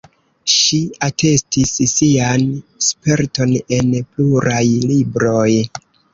Ŝi 0.51 0.77
atestis 1.07 1.73
sian 1.91 2.47
sperton 2.87 3.55
en 3.79 3.93
pluraj 4.09 4.65
libroj. 4.95 5.47